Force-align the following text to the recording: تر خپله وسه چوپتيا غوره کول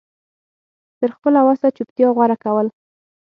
تر 0.99 1.09
خپله 1.15 1.39
وسه 1.47 1.67
چوپتيا 1.77 2.07
غوره 2.15 2.37
کول 2.43 2.67